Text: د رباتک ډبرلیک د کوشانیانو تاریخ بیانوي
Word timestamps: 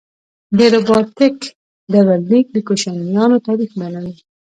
د 0.57 0.59
رباتک 0.73 1.37
ډبرلیک 1.91 2.45
د 2.55 2.57
کوشانیانو 2.67 3.37
تاریخ 3.47 3.69
بیانوي 3.79 4.15